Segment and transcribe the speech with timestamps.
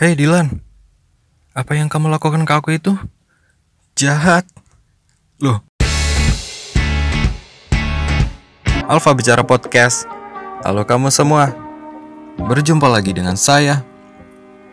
[0.00, 0.48] Hei Dilan,
[1.52, 2.96] apa yang kamu lakukan ke aku itu
[3.92, 4.48] jahat.
[5.36, 5.60] Loh.
[8.88, 10.08] Alfa Bicara Podcast.
[10.64, 11.52] Halo kamu semua.
[12.40, 13.84] Berjumpa lagi dengan saya.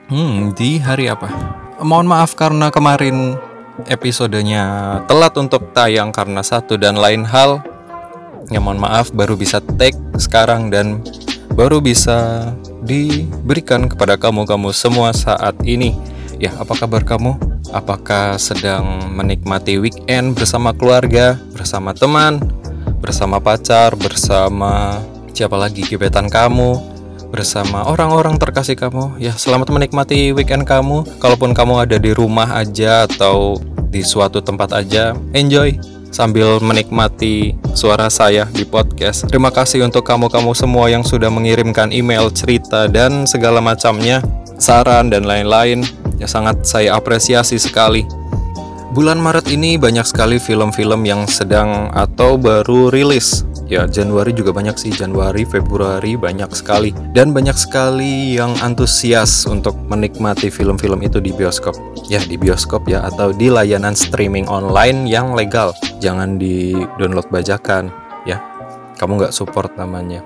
[0.07, 1.28] Hmm, di hari apa?
[1.84, 3.36] Mohon maaf karena kemarin
[3.91, 4.64] episodenya
[5.12, 7.59] telat untuk tayang karena satu dan lain hal.
[8.48, 11.04] Ya mohon maaf baru bisa take sekarang dan
[11.52, 12.48] baru bisa
[12.88, 15.93] diberikan kepada kamu-kamu semua saat ini.
[16.39, 17.36] Ya, apa kabar kamu?
[17.75, 22.39] Apakah sedang menikmati weekend bersama keluarga, bersama teman,
[23.04, 25.04] bersama pacar, bersama
[25.36, 26.79] siapa lagi gebetan kamu,
[27.28, 29.19] bersama orang-orang terkasih kamu?
[29.19, 31.19] Ya, selamat menikmati weekend kamu.
[31.19, 33.59] Kalaupun kamu ada di rumah aja atau
[33.92, 39.30] di suatu tempat aja, enjoy sambil menikmati suara saya di podcast.
[39.30, 44.26] Terima kasih untuk kamu-kamu semua yang sudah mengirimkan email, cerita, dan segala macamnya,
[44.58, 45.86] saran, dan lain-lain.
[46.17, 48.02] Ya sangat saya apresiasi sekali.
[48.98, 53.46] Bulan Maret ini banyak sekali film-film yang sedang atau baru rilis.
[53.70, 56.96] Ya, Januari juga banyak sih, Januari, Februari banyak sekali.
[57.14, 61.78] Dan banyak sekali yang antusias untuk menikmati film-film itu di bioskop.
[62.09, 65.78] Ya, di bioskop ya, atau di layanan streaming online yang legal.
[65.98, 67.90] Jangan di-download bajakan,
[68.23, 68.42] ya.
[68.98, 70.22] Kamu nggak support namanya.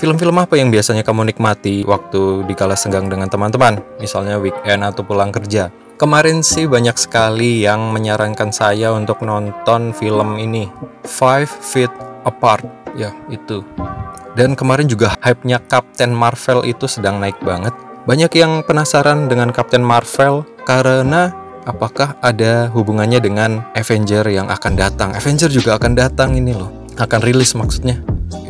[0.00, 3.76] Film-film apa yang biasanya kamu nikmati waktu di kala senggang dengan teman-teman?
[4.00, 5.68] Misalnya weekend atau pulang kerja.
[6.00, 10.66] Kemarin sih banyak sekali yang menyarankan saya untuk nonton film ini.
[11.04, 11.92] Five Feet
[12.24, 12.64] Apart.
[12.96, 13.60] Ya, itu.
[14.32, 17.76] Dan kemarin juga hype-nya Captain Marvel itu sedang naik banget.
[18.08, 21.30] Banyak yang penasaran dengan Captain Marvel karena
[21.64, 25.14] apakah ada hubungannya dengan Avenger yang akan datang.
[25.14, 26.70] Avenger juga akan datang ini loh.
[26.98, 28.02] Akan rilis maksudnya.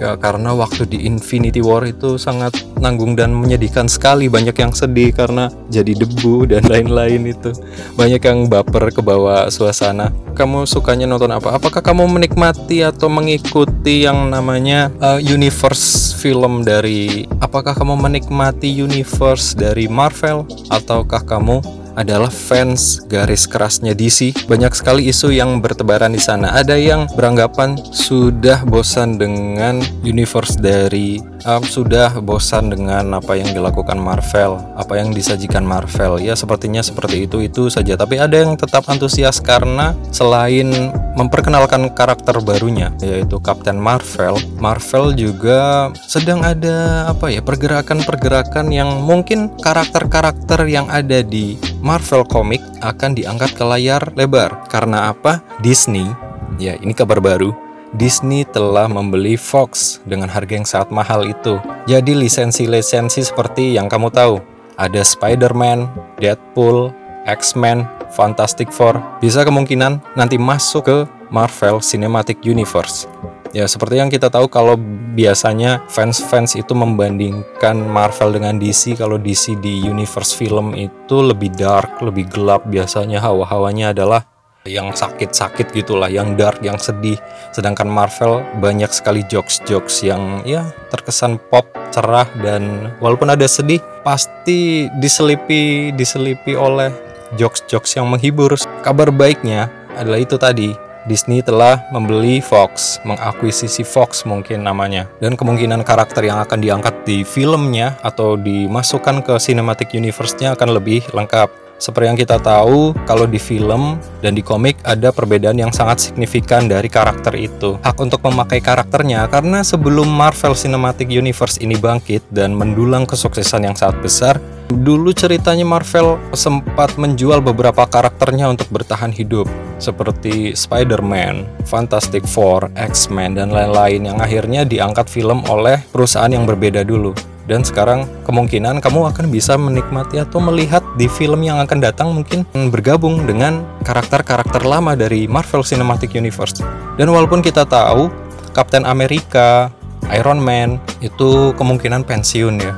[0.02, 5.14] Ya karena waktu di Infinity War itu sangat nanggung dan menyedihkan sekali Banyak yang sedih
[5.14, 7.54] karena jadi debu dan lain-lain itu
[7.98, 11.54] Banyak yang baper ke bawah suasana Kamu sukanya nonton apa?
[11.54, 19.54] Apakah kamu menikmati atau mengikuti yang namanya uh, universe film dari Apakah kamu menikmati universe
[19.54, 20.46] dari Marvel?
[20.70, 24.46] Ataukah kamu adalah fans garis kerasnya DC.
[24.46, 26.54] Banyak sekali isu yang bertebaran di sana.
[26.56, 33.98] Ada yang beranggapan sudah bosan dengan universe dari um, sudah bosan dengan apa yang dilakukan
[33.98, 36.22] Marvel, apa yang disajikan Marvel.
[36.22, 37.94] Ya sepertinya seperti itu itu saja.
[37.98, 45.92] Tapi ada yang tetap antusias karena selain memperkenalkan karakter barunya yaitu Captain Marvel, Marvel juga
[46.08, 53.52] sedang ada apa ya pergerakan-pergerakan yang mungkin karakter-karakter yang ada di Marvel Comic akan diangkat
[53.58, 54.64] ke layar lebar.
[54.72, 55.44] Karena apa?
[55.60, 56.08] Disney,
[56.56, 57.52] ya ini kabar baru,
[57.92, 61.60] Disney telah membeli Fox dengan harga yang sangat mahal itu.
[61.84, 64.40] Jadi lisensi-lisensi seperti yang kamu tahu,
[64.80, 66.88] ada Spider-Man, Deadpool,
[67.28, 67.84] X-Men,
[68.16, 70.98] Fantastic Four, bisa kemungkinan nanti masuk ke
[71.28, 73.08] Marvel Cinematic Universe.
[73.52, 74.80] Ya, seperti yang kita tahu kalau
[75.12, 82.00] biasanya fans-fans itu membandingkan Marvel dengan DC, kalau DC di universe film itu lebih dark,
[82.00, 84.24] lebih gelap biasanya hawa-hawanya adalah
[84.66, 87.18] yang sakit-sakit gitulah, yang dark, yang sedih.
[87.50, 94.86] Sedangkan Marvel banyak sekali jokes-jokes yang ya terkesan pop, cerah dan walaupun ada sedih pasti
[95.02, 96.94] diselipi diselipi oleh
[97.34, 98.54] jokes-jokes yang menghibur.
[98.84, 100.72] Kabar baiknya adalah itu tadi,
[101.04, 105.10] Disney telah membeli Fox, mengakuisisi Fox mungkin namanya.
[105.18, 111.02] Dan kemungkinan karakter yang akan diangkat di filmnya atau dimasukkan ke cinematic universe-nya akan lebih
[111.10, 111.61] lengkap.
[111.78, 116.70] Seperti yang kita tahu, kalau di film dan di komik ada perbedaan yang sangat signifikan
[116.70, 117.74] dari karakter itu.
[117.82, 123.74] Hak untuk memakai karakternya karena sebelum Marvel Cinematic Universe ini bangkit dan mendulang kesuksesan yang
[123.74, 124.34] sangat besar,
[124.70, 129.50] dulu ceritanya Marvel sempat menjual beberapa karakternya untuk bertahan hidup
[129.82, 136.86] seperti Spider-Man, Fantastic Four, X-Men dan lain-lain yang akhirnya diangkat film oleh perusahaan yang berbeda
[136.86, 142.14] dulu dan sekarang kemungkinan kamu akan bisa menikmati atau melihat di film yang akan datang
[142.14, 146.62] mungkin bergabung dengan karakter-karakter lama dari Marvel Cinematic Universe.
[146.94, 148.12] Dan walaupun kita tahu
[148.52, 149.72] Captain America,
[150.12, 152.74] Iron Man itu kemungkinan pensiun ya.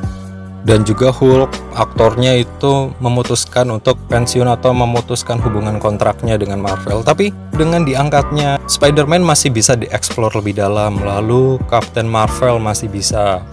[0.65, 7.05] Dan juga Hulk aktornya itu memutuskan untuk pensiun atau memutuskan hubungan kontraknya dengan Marvel.
[7.05, 10.97] Tapi dengan diangkatnya Spider-Man masih bisa dieksplor lebih dalam.
[11.05, 13.45] Lalu Captain Marvel masih bisa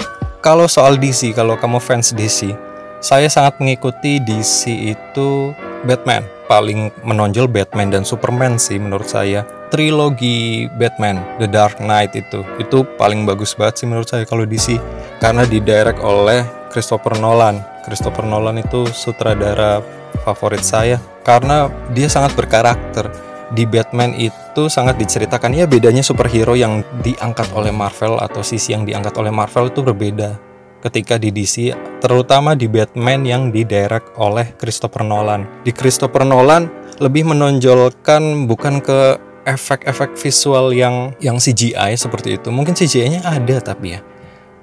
[0.41, 2.57] kalau soal DC, kalau kamu fans DC,
[2.97, 5.53] saya sangat mengikuti DC itu
[5.85, 6.25] Batman.
[6.51, 9.47] paling menonjol Batman dan Superman sih menurut saya.
[9.71, 14.75] Trilogi Batman, The Dark Knight itu, itu paling bagus banget sih menurut saya kalau DC
[15.23, 17.63] karena didirect oleh Christopher Nolan.
[17.87, 19.79] Christopher Nolan itu sutradara
[20.27, 23.30] favorit saya karena dia sangat berkarakter.
[23.51, 28.87] Di Batman itu sangat diceritakan ya bedanya superhero yang diangkat oleh Marvel atau sisi yang
[28.87, 30.39] diangkat oleh Marvel itu berbeda
[30.81, 35.45] ketika di DC, terutama di Batman yang didirect oleh Christopher Nolan.
[35.61, 36.67] Di Christopher Nolan
[36.97, 42.49] lebih menonjolkan bukan ke efek-efek visual yang yang CGI seperti itu.
[42.49, 44.01] Mungkin CGI-nya ada tapi ya.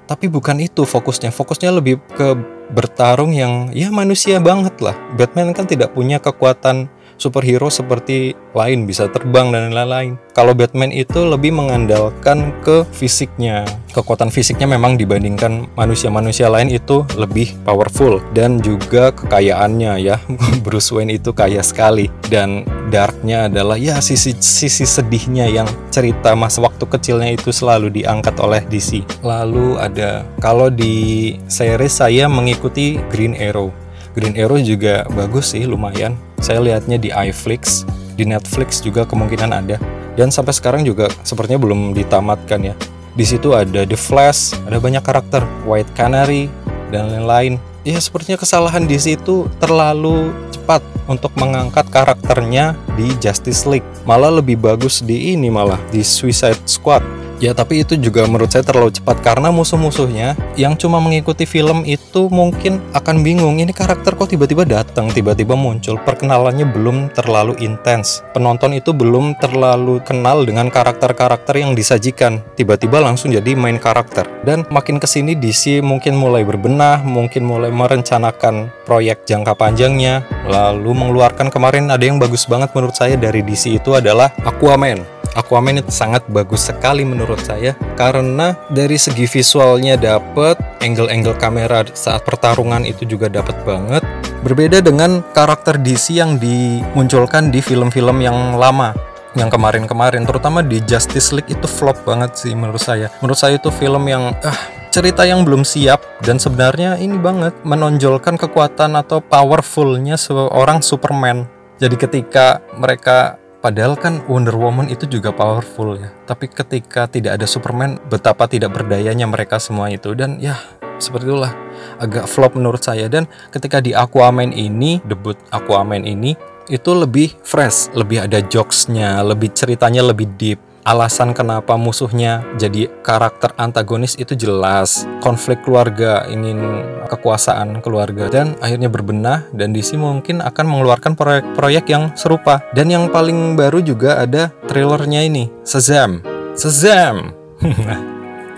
[0.09, 1.29] Tapi bukan itu fokusnya.
[1.29, 2.33] Fokusnya lebih ke
[2.73, 4.97] bertarung yang ya manusia banget lah.
[5.13, 6.89] Batman kan tidak punya kekuatan
[7.19, 10.15] superhero seperti lain bisa terbang dan lain-lain.
[10.33, 13.67] Kalau Batman itu lebih mengandalkan ke fisiknya.
[13.91, 20.17] Kekuatan fisiknya memang dibandingkan manusia-manusia lain itu lebih powerful dan juga kekayaannya ya.
[20.65, 26.63] Bruce Wayne itu kaya sekali dan darknya adalah ya sisi sisi sedihnya yang cerita masa
[26.63, 29.03] waktu kecilnya itu selalu diangkat oleh DC.
[29.21, 33.75] Lalu ada kalau di series saya mengikuti Green Arrow.
[34.15, 37.83] Green Arrow juga bagus sih lumayan saya lihatnya di iFlix,
[38.15, 39.77] di Netflix juga kemungkinan ada.
[40.19, 42.75] Dan sampai sekarang juga sepertinya belum ditamatkan ya.
[43.15, 46.51] Di situ ada The Flash, ada banyak karakter, White Canary,
[46.91, 47.61] dan lain-lain.
[47.87, 53.87] Ya sepertinya kesalahan di situ terlalu cepat untuk mengangkat karakternya di Justice League.
[54.03, 57.01] Malah lebih bagus di ini malah di Suicide Squad
[57.39, 62.27] Ya tapi itu juga menurut saya terlalu cepat karena musuh-musuhnya yang cuma mengikuti film itu
[62.27, 65.95] mungkin akan bingung ini karakter kok tiba-tiba datang, tiba-tiba muncul.
[66.03, 68.27] Perkenalannya belum terlalu intens.
[68.35, 72.43] Penonton itu belum terlalu kenal dengan karakter-karakter yang disajikan.
[72.59, 74.27] Tiba-tiba langsung jadi main karakter.
[74.43, 80.27] Dan makin ke sini DC mungkin mulai berbenah, mungkin mulai merencanakan proyek jangka panjangnya.
[80.43, 85.18] Lalu mengeluarkan kemarin ada yang bagus banget menurut saya dari DC itu adalah Aquaman.
[85.37, 92.25] Aquaman itu sangat bagus sekali menurut saya karena dari segi visualnya dapet, angle-angle kamera saat
[92.25, 94.01] pertarungan itu juga dapat banget.
[94.39, 98.95] Berbeda dengan karakter DC yang dimunculkan di film-film yang lama
[99.37, 103.13] yang kemarin-kemarin terutama di Justice League itu flop banget sih menurut saya.
[103.21, 104.57] Menurut saya itu film yang ah
[104.89, 111.45] cerita yang belum siap dan sebenarnya ini banget menonjolkan kekuatan atau powerfulnya seorang Superman.
[111.77, 116.15] Jadi ketika mereka Padahal kan Wonder Woman itu juga powerful ya.
[116.23, 120.15] Tapi ketika tidak ada Superman, betapa tidak berdayanya mereka semua itu.
[120.15, 120.55] Dan ya
[120.95, 121.51] seperti itulah
[121.99, 123.11] agak flop menurut saya.
[123.11, 126.39] Dan ketika di Aquaman ini, debut Aquaman ini,
[126.71, 133.53] itu lebih fresh, lebih ada jokesnya, lebih ceritanya lebih deep alasan kenapa musuhnya jadi karakter
[133.61, 135.05] antagonis itu jelas.
[135.21, 142.09] Konflik keluarga ingin kekuasaan keluarga dan akhirnya berbenah dan DC mungkin akan mengeluarkan proyek-proyek yang
[142.17, 142.65] serupa.
[142.73, 146.25] Dan yang paling baru juga ada trailernya ini Shazam.
[146.57, 147.37] Shazam!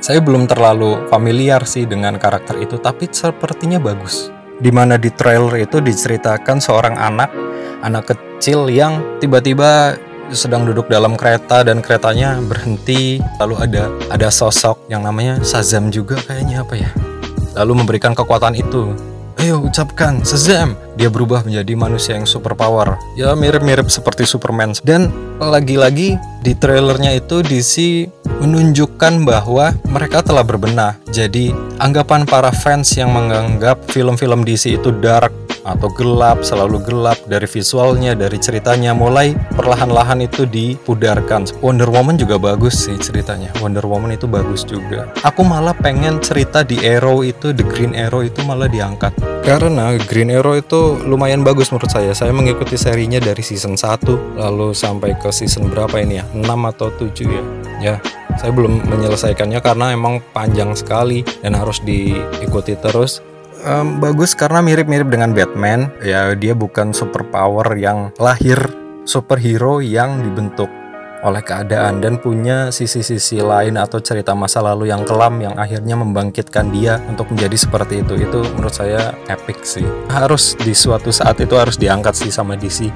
[0.05, 4.31] Saya belum terlalu familiar sih dengan karakter itu tapi sepertinya bagus.
[4.57, 7.29] Di mana di trailer itu diceritakan seorang anak
[7.81, 9.97] anak kecil yang tiba-tiba
[10.31, 13.19] sedang duduk dalam kereta dan keretanya berhenti.
[13.39, 16.89] Lalu ada ada sosok yang namanya Shazam juga kayaknya apa ya?
[17.55, 18.95] Lalu memberikan kekuatan itu.
[19.39, 20.77] Ayo ucapkan Shazam!
[20.99, 24.77] Dia berubah menjadi manusia yang super power ya mirip-mirip seperti Superman.
[24.85, 25.09] Dan
[25.41, 28.05] lagi-lagi di trailernya itu DC
[28.41, 30.97] menunjukkan bahwa mereka telah berbenah.
[31.09, 35.33] Jadi anggapan para fans yang menganggap film-film DC itu dark
[35.63, 41.45] atau gelap, selalu gelap dari visualnya, dari ceritanya mulai perlahan-lahan itu dipudarkan.
[41.61, 43.53] Wonder Woman juga bagus sih ceritanya.
[43.61, 45.09] Wonder Woman itu bagus juga.
[45.25, 49.13] Aku malah pengen cerita di Arrow itu, The Green Arrow itu malah diangkat.
[49.41, 52.13] Karena Green Arrow itu lumayan bagus menurut saya.
[52.13, 56.25] Saya mengikuti serinya dari season 1 lalu sampai ke season berapa ini ya?
[56.33, 57.43] 6 atau 7 ya.
[57.81, 57.95] Ya,
[58.37, 63.25] saya belum menyelesaikannya karena emang panjang sekali dan harus diikuti terus
[63.65, 65.89] um, bagus karena mirip-mirip dengan Batman.
[66.01, 68.57] Ya dia bukan superpower yang lahir
[69.05, 70.69] superhero yang dibentuk
[71.21, 76.73] oleh keadaan dan punya sisi-sisi lain atau cerita masa lalu yang kelam yang akhirnya membangkitkan
[76.73, 78.17] dia untuk menjadi seperti itu.
[78.17, 79.85] Itu menurut saya epic sih.
[80.09, 82.89] Harus di suatu saat itu harus diangkat sih sama DC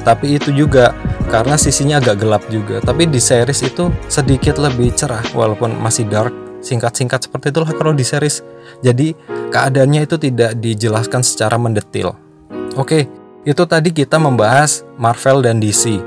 [0.00, 0.96] tapi itu juga
[1.28, 2.80] karena sisinya agak gelap juga.
[2.80, 8.04] Tapi di series itu sedikit lebih cerah walaupun masih dark singkat-singkat seperti itulah kalau di
[8.04, 8.44] series
[8.80, 9.12] jadi
[9.50, 12.14] keadaannya itu tidak dijelaskan secara mendetil.
[12.78, 13.10] Oke,
[13.42, 15.98] itu tadi kita membahas Marvel dan DC.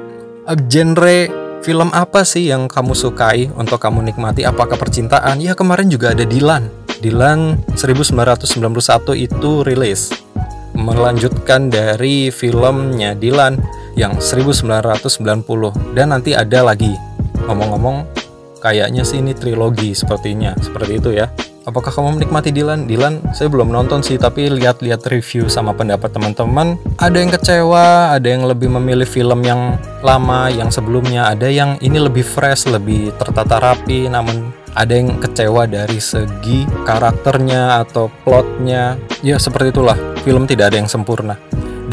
[0.46, 1.28] Uh, genre
[1.64, 4.48] film apa sih yang kamu sukai untuk kamu nikmati?
[4.48, 5.40] Apakah percintaan?
[5.44, 6.70] Ya kemarin juga ada Dilan.
[7.04, 8.48] Dilan 1991
[9.18, 10.14] itu rilis.
[10.74, 13.62] melanjutkan dari filmnya Dilan
[13.94, 15.14] yang 1990
[15.94, 16.90] dan nanti ada lagi.
[17.46, 18.10] Ngomong-ngomong,
[18.64, 21.28] kayaknya sih ini trilogi sepertinya, seperti itu ya.
[21.64, 22.92] Apakah kamu menikmati Dilan?
[22.92, 28.28] Dilan saya belum nonton sih, tapi lihat-lihat review sama pendapat teman-teman, ada yang kecewa, ada
[28.28, 33.64] yang lebih memilih film yang lama, yang sebelumnya, ada yang ini lebih fresh, lebih tertata
[33.64, 39.00] rapi, namun ada yang kecewa dari segi karakternya atau plotnya.
[39.24, 39.96] Ya seperti itulah,
[40.28, 41.40] film tidak ada yang sempurna.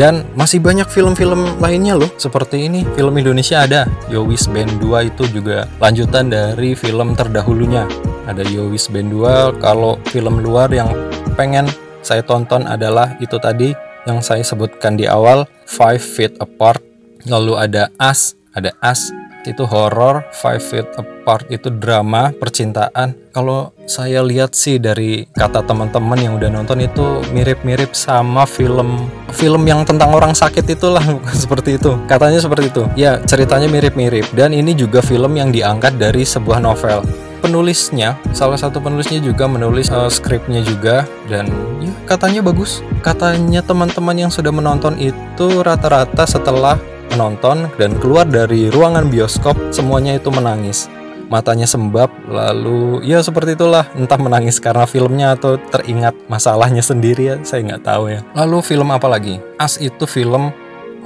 [0.01, 2.89] Dan masih banyak film-film lainnya loh Seperti ini.
[2.97, 7.85] Film Indonesia ada Yowis Band 2 itu juga lanjutan dari film terdahulunya.
[8.25, 10.89] Ada Yowis Band 2 Kalau film luar yang
[11.37, 11.69] pengen
[12.01, 13.77] saya tonton adalah itu tadi
[14.09, 16.81] Yang saya sebutkan di awal Five Feet Apart.
[17.29, 19.13] Lalu ada As Ada As
[19.49, 23.17] itu horror, Five Feet Apart itu drama percintaan.
[23.31, 29.63] Kalau saya lihat sih dari kata teman-teman yang udah nonton itu mirip-mirip sama film film
[29.65, 31.03] yang tentang orang sakit itulah
[31.43, 31.95] seperti itu.
[32.11, 32.83] Katanya seperti itu.
[32.99, 38.79] Ya, ceritanya mirip-mirip dan ini juga film yang diangkat dari sebuah novel penulisnya salah satu
[38.79, 41.49] penulisnya juga menulis uh, skripnya juga dan
[41.81, 46.77] ya katanya bagus katanya teman-teman yang sudah menonton itu rata-rata setelah
[47.13, 50.87] menonton dan keluar dari ruangan bioskop semuanya itu menangis.
[51.31, 53.87] Matanya sembab lalu ya seperti itulah.
[53.95, 58.21] Entah menangis karena filmnya atau teringat masalahnya sendiri ya saya nggak tahu ya.
[58.35, 59.39] Lalu film apa lagi?
[59.55, 60.51] As itu film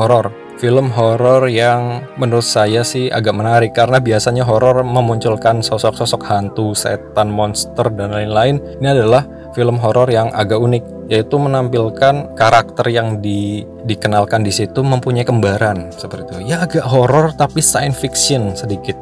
[0.01, 0.33] horor.
[0.55, 7.29] Film horor yang menurut saya sih agak menarik karena biasanya horor memunculkan sosok-sosok hantu, setan,
[7.29, 8.63] monster dan lain-lain.
[8.79, 14.81] Ini adalah film horor yang agak unik yaitu menampilkan karakter yang di, dikenalkan di situ
[14.83, 16.53] mempunyai kembaran seperti itu.
[16.53, 18.97] Ya agak horor tapi science fiction sedikit.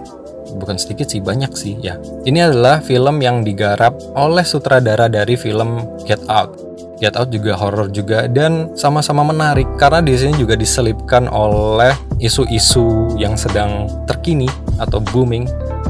[0.53, 1.97] Bukan sedikit sih, banyak sih ya.
[2.29, 6.61] Ini adalah film yang digarap oleh sutradara dari film Get Out.
[7.01, 13.17] Get Out juga horor juga dan sama-sama menarik karena di sini juga diselipkan oleh isu-isu
[13.19, 14.47] yang sedang terkini
[14.79, 15.49] atau booming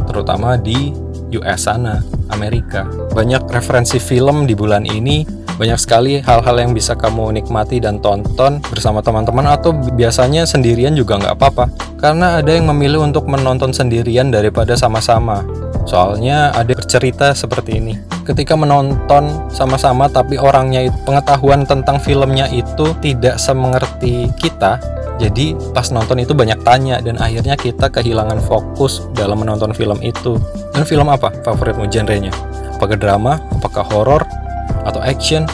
[0.08, 0.94] terutama di
[1.38, 2.84] US sana, Amerika.
[3.16, 5.24] Banyak referensi film di bulan ini.
[5.52, 11.20] Banyak sekali hal-hal yang bisa kamu nikmati dan tonton bersama teman-teman atau biasanya sendirian juga
[11.20, 11.64] nggak apa-apa.
[12.00, 15.44] Karena ada yang memilih untuk menonton sendirian daripada sama-sama.
[15.84, 17.94] Soalnya ada cerita seperti ini.
[18.22, 24.78] Ketika menonton sama-sama tapi orangnya pengetahuan tentang filmnya itu tidak semengerti kita
[25.22, 30.34] jadi pas nonton itu banyak tanya dan akhirnya kita kehilangan fokus dalam menonton film itu.
[30.74, 32.34] Dan film apa favoritmu genrenya?
[32.74, 34.26] Apakah drama apakah horor
[34.82, 35.46] atau action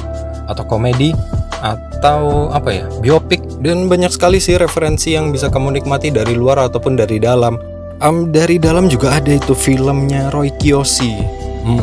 [0.48, 1.12] atau komedi
[1.60, 3.44] atau apa ya biopik?
[3.60, 7.60] Dan banyak sekali sih referensi yang bisa kamu nikmati dari luar ataupun dari dalam.
[7.98, 11.18] Um, dari dalam juga ada itu filmnya Roy Kiyoshi.
[11.66, 11.82] Hmm,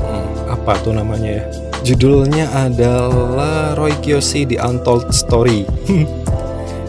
[0.49, 1.45] apa tuh namanya ya?
[1.85, 5.69] Judulnya adalah Roy Kiyoshi The Untold Story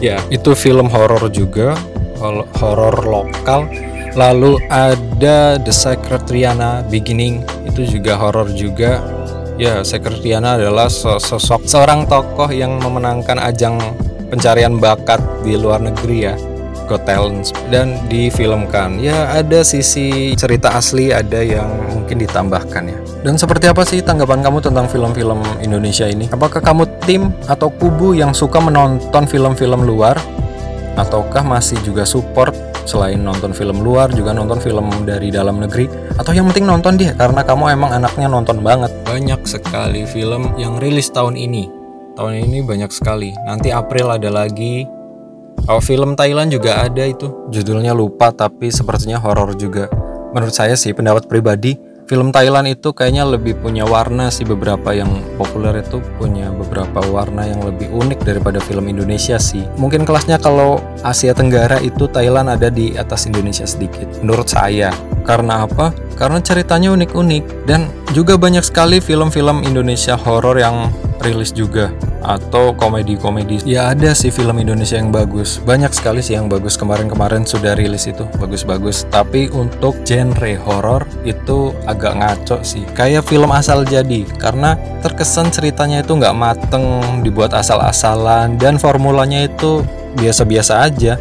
[0.01, 1.77] ya itu film horor juga
[2.57, 3.69] horor lokal
[4.17, 9.17] lalu ada The Secret Rihanna Beginning itu juga horor juga
[9.57, 13.81] Ya, Sekirtiana adalah sosok seorang tokoh yang memenangkan ajang
[14.29, 16.37] pencarian bakat di luar negeri ya.
[16.87, 18.97] Got Talent dan difilmkan.
[19.03, 22.97] Ya, ada sisi cerita asli, ada yang mungkin ditambahkan ya.
[23.21, 26.31] Dan seperti apa sih tanggapan kamu tentang film-film Indonesia ini?
[26.31, 30.15] Apakah kamu tim atau kubu yang suka menonton film-film luar
[30.97, 32.55] ataukah masih juga support
[32.87, 37.11] selain nonton film luar juga nonton film dari dalam negeri atau yang penting nonton dia
[37.13, 41.67] karena kamu emang anaknya nonton banget banyak sekali film yang rilis tahun ini
[42.15, 44.87] tahun ini banyak sekali nanti April ada lagi
[45.67, 47.27] oh film Thailand juga ada itu.
[47.51, 49.91] Judulnya lupa tapi sepertinya horor juga.
[50.31, 51.75] Menurut saya sih pendapat pribadi
[52.07, 54.47] film Thailand itu kayaknya lebih punya warna sih.
[54.47, 59.63] Beberapa yang populer itu punya beberapa warna yang lebih unik daripada film Indonesia sih.
[59.75, 64.89] Mungkin kelasnya kalau Asia Tenggara itu Thailand ada di atas Indonesia sedikit menurut saya.
[65.27, 65.91] Karena apa?
[66.17, 70.89] Karena ceritanya unik-unik dan juga banyak sekali film-film Indonesia horor yang
[71.21, 71.93] rilis juga
[72.25, 73.63] atau komedi-komedi.
[73.63, 75.61] Ya ada sih film Indonesia yang bagus.
[75.63, 78.27] Banyak sekali sih yang bagus kemarin-kemarin sudah rilis itu.
[78.41, 79.07] Bagus-bagus.
[79.07, 82.83] Tapi untuk genre horor itu agak ngaco sih.
[82.97, 89.85] Kayak film asal jadi karena terkesan ceritanya itu nggak mateng, dibuat asal-asalan dan formulanya itu
[90.17, 91.15] biasa-biasa aja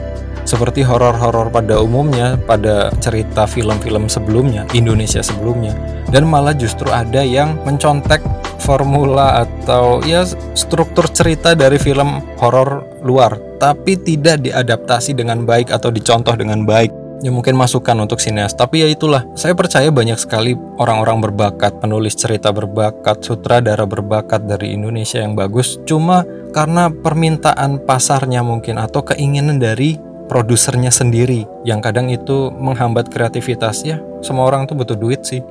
[0.47, 5.75] seperti horor-horor pada umumnya pada cerita film-film sebelumnya Indonesia sebelumnya.
[6.09, 8.23] Dan malah justru ada yang mencontek
[8.62, 10.23] formula atau ya
[10.55, 13.38] struktur cerita dari film horor luar.
[13.59, 16.93] Tapi tidak diadaptasi dengan baik atau dicontoh dengan baik.
[17.25, 18.53] Ya mungkin masukan untuk sineas.
[18.53, 24.76] Tapi ya itulah saya percaya banyak sekali orang-orang berbakat penulis cerita berbakat sutradara berbakat dari
[24.76, 25.81] Indonesia yang bagus.
[25.88, 33.87] Cuma karena permintaan pasarnya mungkin atau keinginan dari produsernya sendiri yang kadang itu menghambat kreativitas
[33.87, 34.02] ya.
[34.23, 35.42] Semua orang tuh butuh duit sih.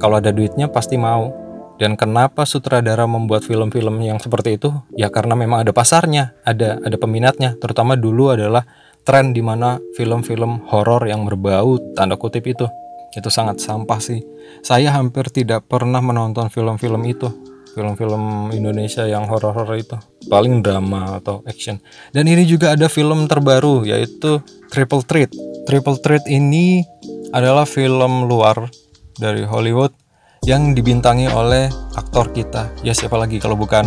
[0.00, 1.32] Kalau ada duitnya pasti mau.
[1.80, 4.68] Dan kenapa sutradara membuat film-film yang seperti itu?
[4.92, 7.56] Ya karena memang ada pasarnya, ada ada peminatnya.
[7.56, 8.68] Terutama dulu adalah
[9.00, 12.68] tren di mana film-film horor yang berbau tanda kutip itu
[13.16, 14.22] itu sangat sampah sih.
[14.60, 19.96] Saya hampir tidak pernah menonton film-film itu film-film Indonesia yang horor-horor itu.
[20.26, 21.78] Paling drama atau action.
[22.10, 25.30] Dan ini juga ada film terbaru yaitu Triple Threat.
[25.66, 26.82] Triple Threat ini
[27.30, 28.66] adalah film luar
[29.14, 29.94] dari Hollywood
[30.42, 32.72] yang dibintangi oleh aktor kita.
[32.82, 33.86] Ya siapa lagi kalau bukan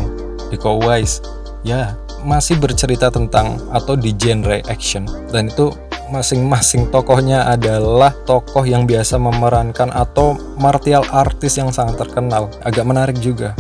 [0.54, 1.20] Iko Uwais
[1.66, 5.04] ya masih bercerita tentang atau di genre action.
[5.28, 5.74] Dan itu
[6.14, 12.54] masing-masing tokohnya adalah tokoh yang biasa memerankan atau martial artis yang sangat terkenal.
[12.62, 13.58] Agak menarik juga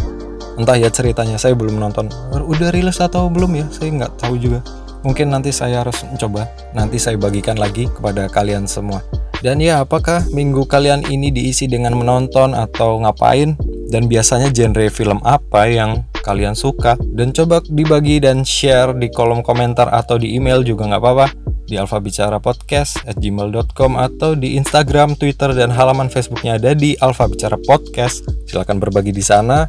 [0.57, 2.09] entah ya ceritanya saya belum nonton.
[2.33, 3.65] Udah rilis atau belum ya?
[3.73, 4.59] Saya nggak tahu juga.
[5.03, 6.47] Mungkin nanti saya harus mencoba.
[6.71, 9.03] Nanti saya bagikan lagi kepada kalian semua.
[9.43, 13.59] Dan ya apakah minggu kalian ini diisi dengan menonton atau ngapain?
[13.91, 16.95] Dan biasanya genre film apa yang kalian suka?
[17.03, 21.27] Dan coba dibagi dan share di kolom komentar atau di email juga nggak apa-apa.
[21.63, 27.27] Di Bicara Podcast at gmail.com atau di Instagram, Twitter, dan halaman Facebooknya ada di Alfa
[27.27, 28.23] Bicara Podcast.
[28.47, 29.67] Silahkan berbagi di sana.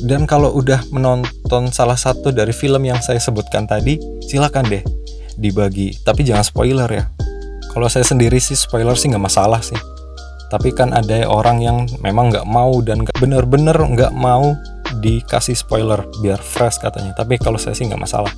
[0.00, 4.80] Dan kalau udah menonton salah satu dari film yang saya sebutkan tadi, silahkan deh
[5.36, 5.92] dibagi.
[6.00, 7.04] Tapi jangan spoiler ya.
[7.70, 9.78] Kalau saya sendiri sih spoiler sih nggak masalah sih.
[10.50, 14.58] Tapi kan ada orang yang memang nggak mau dan bener-bener nggak mau
[14.98, 18.32] dikasih spoiler biar fresh katanya tapi kalau saya sih nggak masalah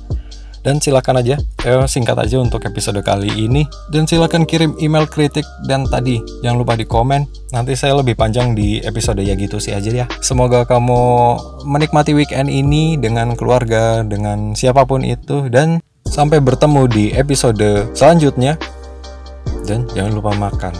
[0.63, 1.35] dan silakan aja
[1.67, 3.67] eh, singkat aja untuk episode kali ini.
[3.91, 7.27] Dan silakan kirim email kritik dan tadi jangan lupa di komen.
[7.51, 10.05] Nanti saya lebih panjang di episode ya gitu sih aja ya.
[10.23, 11.35] Semoga kamu
[11.67, 15.51] menikmati weekend ini dengan keluarga dengan siapa pun itu.
[15.51, 18.55] Dan sampai bertemu di episode selanjutnya.
[19.67, 20.73] Dan jangan lupa makan.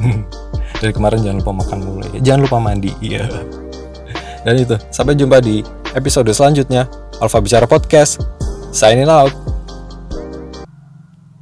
[0.80, 2.08] Dari kemarin jangan lupa makan mulai.
[2.20, 3.24] Jangan lupa mandi iya.
[4.44, 5.64] Dan itu, sampai jumpa di
[5.96, 6.86] episode selanjutnya.
[7.18, 8.35] Alfa Bicara Podcast.
[8.76, 9.45] Signing out.